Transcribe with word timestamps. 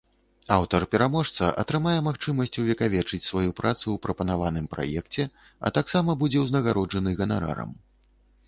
Аўтар-пераможца 0.55 1.49
атрымае 1.63 1.93
магчымасць 2.07 2.57
увекавечыць 2.63 3.21
сваю 3.27 3.51
працу 3.59 3.83
ў 3.91 3.97
прапанаваным 4.07 4.65
праекце, 4.73 5.27
а 5.67 5.73
таксама 5.77 6.17
будзе 6.23 6.39
ўзнагароджаны 6.47 7.09
ганарарам. 7.21 7.71